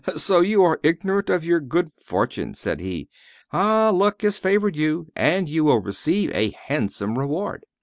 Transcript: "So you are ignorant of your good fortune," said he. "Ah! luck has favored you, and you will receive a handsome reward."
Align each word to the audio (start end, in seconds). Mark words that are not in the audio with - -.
"So 0.15 0.41
you 0.41 0.63
are 0.63 0.79
ignorant 0.81 1.29
of 1.29 1.45
your 1.45 1.59
good 1.59 1.91
fortune," 1.93 2.55
said 2.55 2.79
he. 2.79 3.07
"Ah! 3.51 3.91
luck 3.91 4.23
has 4.23 4.39
favored 4.39 4.75
you, 4.75 5.05
and 5.15 5.47
you 5.47 5.63
will 5.63 5.79
receive 5.79 6.31
a 6.31 6.57
handsome 6.65 7.19
reward." 7.19 7.67